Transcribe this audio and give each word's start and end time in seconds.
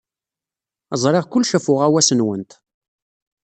Ẓriɣ 1.01 1.25
kullec 1.27 1.51
ɣef 1.55 1.65
uɣawas-nwent. 1.71 2.51